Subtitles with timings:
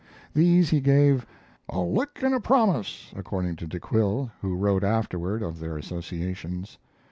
[0.33, 1.27] These he gave
[1.69, 6.79] "a lick and a promise," according to De Quille, who wrote afterward of their associations.